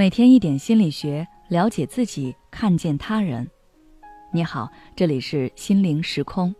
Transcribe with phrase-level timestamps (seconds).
[0.00, 3.46] 每天一点心理学，了解自己，看见他人。
[4.32, 6.54] 你好，这里是心灵时空。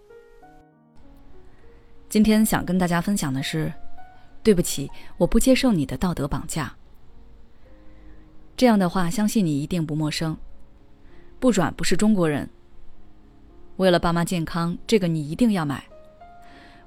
[2.11, 3.73] 今天想跟大家分享的是，
[4.43, 6.71] 对不起，我不接受你的道德绑架。
[8.59, 10.37] 这样的话，相信你一定不陌生。
[11.39, 12.47] 不转不是中国人。
[13.79, 15.83] 为了爸妈健康，这个你一定要买。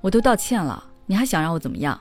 [0.01, 1.99] 我都道歉了，你还想让我怎么样？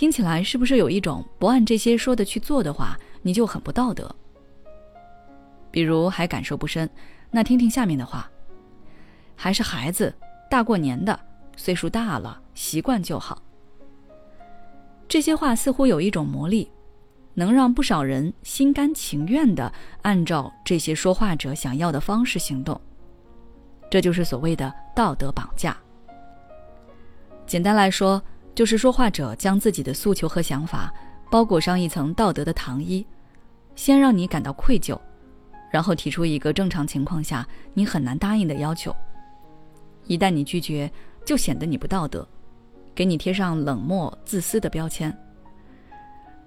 [0.00, 4.10] 听起来是不是有一种不按这些说的去做的话，你就很不道德？
[5.70, 6.88] 比如还感受不深，
[7.30, 8.26] 那听听下面的话：
[9.36, 10.10] 还是孩子，
[10.48, 11.20] 大过年的，
[11.54, 13.42] 岁数大了，习惯就好。
[15.06, 16.70] 这些话似乎有一种魔力，
[17.34, 22.80] 能让不少人心甘情愿的按照这些说话者想要的方式行动。
[23.90, 25.76] 这就是所谓的道德绑架。
[27.46, 28.22] 简单来说。
[28.54, 30.92] 就是说话者将自己的诉求和想法
[31.30, 33.06] 包裹上一层道德的糖衣，
[33.74, 34.98] 先让你感到愧疚，
[35.70, 38.94] 然后提出一个正常情况下你很难答应的要求。
[40.06, 40.90] 一旦你拒绝，
[41.24, 42.26] 就显得你不道德，
[42.94, 45.16] 给你贴上冷漠、自私的标签。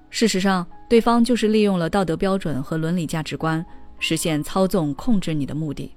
[0.10, 3.66] 事实上，对方就是利用了道德标准和伦理价值观，
[3.98, 5.96] 实现操纵、控制你的目的。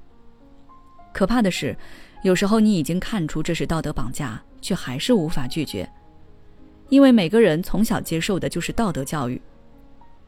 [1.13, 1.77] 可怕的是，
[2.23, 5.89] 有时候你已经看出这是道德绑架，却还是无法拒绝。
[6.89, 9.41] 因为每个人从小接受的就是道德教育，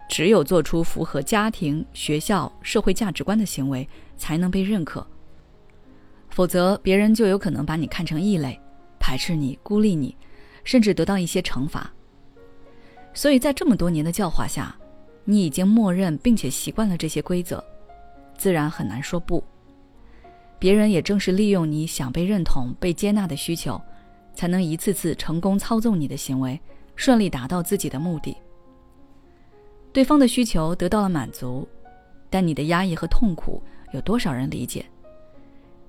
[0.09, 5.05] 只有做出符合家庭、学校、社会价值观的行为，才能被认可。
[6.31, 8.57] 否则，别人就有可能把你看成异类，
[9.01, 10.17] 排斥你、孤立你，
[10.63, 11.93] 甚至得到一些惩罚。
[13.13, 14.73] 所以在这么多年的教化下，
[15.25, 17.65] 你已经默认并且习惯了这些规则，
[18.37, 19.43] 自然很难说不。
[20.61, 23.81] 别人也正是利用你想被认同、被接纳的需求。
[24.39, 26.61] 才能一次次成功操纵你的行为，
[26.95, 28.37] 顺利达到自己的目的。
[29.93, 31.67] 对方的需求得到了满足，
[32.31, 33.61] 但你的压抑和痛苦
[33.93, 34.87] 有多少人理解？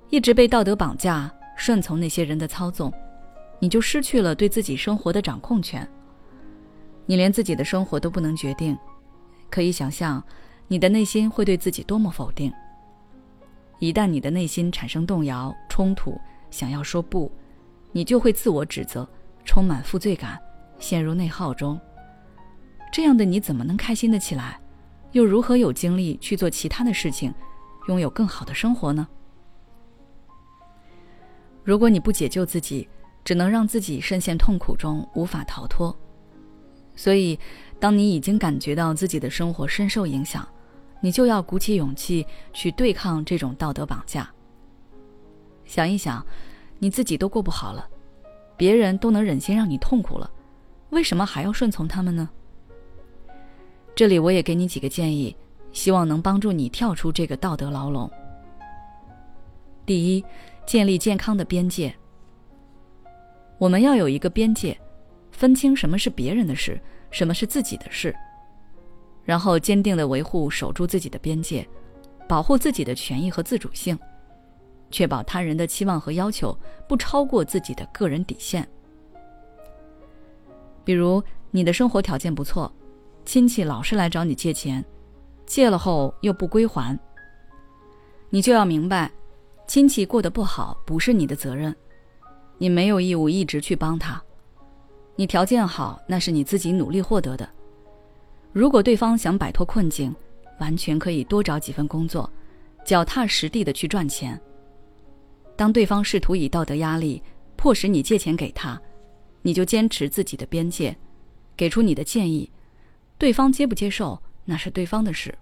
[0.09, 2.91] 一直被道德绑架，顺从那些人的操纵，
[3.59, 5.87] 你就失去了对自己生活的掌控权。
[7.05, 8.75] 你连自己的生活都不能决定，
[9.51, 10.23] 可以想象，
[10.67, 12.51] 你的内心会对自己多么否定。
[13.77, 17.31] 一旦你的内心产生动摇、冲突，想要说不。
[17.91, 19.07] 你就会自我指责，
[19.43, 20.39] 充满负罪感，
[20.77, 21.79] 陷入内耗中。
[22.91, 24.59] 这样的你怎么能开心的起来？
[25.11, 27.33] 又如何有精力去做其他的事情，
[27.87, 29.07] 拥有更好的生活呢？
[31.63, 32.87] 如果你不解救自己，
[33.23, 35.97] 只能让自己深陷痛苦中，无法逃脱。
[36.95, 37.39] 所以，
[37.79, 40.47] 当你已经感觉到自己的生活深受影响，
[41.01, 44.29] 你就要鼓起勇气去对抗这种道德绑架。
[45.65, 46.23] 想一想。
[46.79, 47.87] 你自己都过不好了，
[48.57, 50.29] 别人都能忍心让你痛苦了，
[50.89, 52.29] 为什么还要顺从他们呢？
[53.93, 55.35] 这里我也给你几个建议，
[55.71, 58.09] 希望能帮助你跳出这个道德牢笼。
[59.85, 60.23] 第一，
[60.65, 61.93] 建立健康的边界。
[63.57, 64.79] 我们要有一个边界，
[65.31, 66.79] 分清什么是别人的事，
[67.11, 68.15] 什么是自己的事，
[69.25, 71.67] 然后坚定的维护、守住自己的边界，
[72.25, 73.99] 保护自己的权益和自主性。
[74.91, 76.57] 确保他人的期望和要求
[76.87, 78.67] 不超过自己的个人底线。
[80.83, 82.71] 比如，你的生活条件不错，
[83.25, 84.83] 亲戚老是来找你借钱，
[85.45, 86.97] 借了后又不归还，
[88.29, 89.11] 你就要明白，
[89.67, 91.75] 亲戚过得不好不是你的责任，
[92.57, 94.21] 你没有义务一直去帮他。
[95.15, 97.47] 你条件好，那是你自己努力获得的。
[98.51, 100.15] 如果对方想摆脱困境，
[100.59, 102.27] 完全可以多找几份工作，
[102.83, 104.39] 脚踏实地的去赚钱。
[105.59, 107.21] 当对方试图以道德压力
[107.57, 108.81] 迫使你借钱给他，
[109.41, 110.95] 你就坚持自己的边界，
[111.57, 112.49] 给出你的建议，
[113.17, 115.37] 对方接不接受那是对方的事。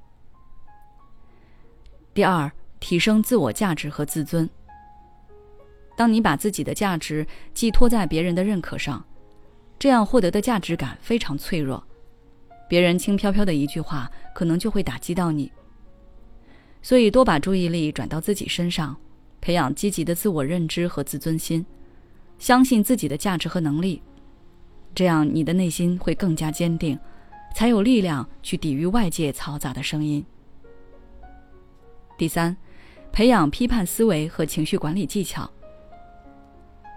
[2.15, 4.49] 第二，提升自我价值和自尊。
[5.95, 7.23] 当你把自己的价值
[7.53, 9.05] 寄托在别人的认可上，
[9.77, 11.83] 这样获得的价值感非常脆弱，
[12.67, 15.51] 别人轻飘飘的一句话可能就会打击到你。
[16.81, 18.97] 所以，多把注意力转到自己身上。
[19.47, 21.65] 培养积极的自我认知和自尊心，
[22.37, 24.01] 相信自己的价值和能力，
[24.93, 26.99] 这样你的内心会更加坚定，
[27.55, 30.21] 才有力量去抵御外界嘈杂的声音。
[32.17, 32.53] 第三，
[33.13, 35.49] 培养批判思维和情绪管理技巧，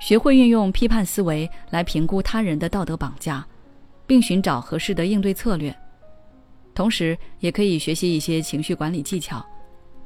[0.01, 3.47] 学会运用批判思维来评估他人的道德绑架，
[4.09, 5.73] 并寻找合适的应对策略，
[6.75, 9.41] 同时也可以学习一些情绪管理技巧。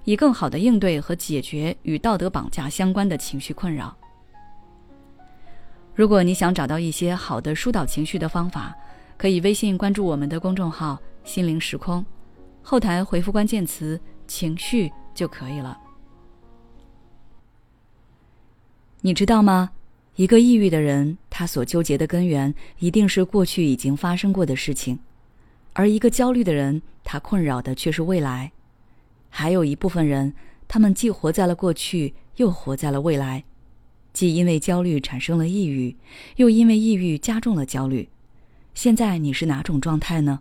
[0.04, 3.96] 以更好的应对和解决与道德绑架相关的情绪困扰。
[5.94, 8.74] 如果你想找到一些好的疏导情绪的方法，
[9.16, 12.04] 可以微信关注我们的公众号心灵时空，
[12.62, 15.78] 后台回复关键词“情绪”就可以了。
[19.00, 19.70] 你知道吗？
[20.16, 24.96] 一个抑郁的人，他所纠结的根源一定是过去已经发生过的事情；
[25.72, 28.50] 而一个焦虑的人，他困扰的却是未来。
[29.36, 30.32] 还有一部分人，
[30.68, 33.42] 他们既活在了过去，又活在了未来，
[34.12, 35.96] 既因为焦虑产生了抑郁，
[36.36, 38.08] 又因为抑郁加重了焦虑。
[38.74, 40.38] 现在你是哪种状态呢？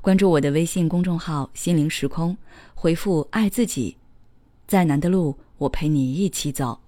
[0.00, 2.36] 关注我的微信公众号“心灵时空”，
[2.74, 3.96] 回复“爱自己”，
[4.66, 6.80] 再难的路，我陪你一起走。